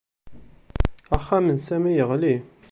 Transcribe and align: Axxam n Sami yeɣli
Axxam 1.15 1.45
n 1.51 1.57
Sami 1.67 1.91
yeɣli 1.97 2.35